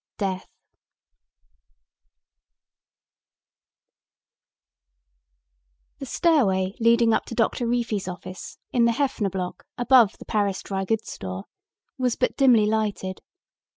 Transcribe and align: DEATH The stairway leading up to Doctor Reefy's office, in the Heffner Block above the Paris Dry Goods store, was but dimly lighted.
DEATH 0.17 0.47
The 5.99 6.07
stairway 6.07 6.73
leading 6.79 7.13
up 7.13 7.25
to 7.25 7.35
Doctor 7.35 7.67
Reefy's 7.67 8.07
office, 8.07 8.57
in 8.71 8.85
the 8.85 8.93
Heffner 8.93 9.29
Block 9.29 9.63
above 9.77 10.17
the 10.17 10.25
Paris 10.25 10.63
Dry 10.63 10.85
Goods 10.85 11.11
store, 11.11 11.45
was 11.99 12.15
but 12.15 12.35
dimly 12.35 12.65
lighted. 12.65 13.21